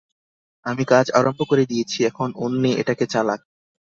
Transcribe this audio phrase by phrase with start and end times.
[0.65, 3.39] আমি কাজ আরম্ভ করে দিয়েছি, এখন অন্যে এটাকে চালাক।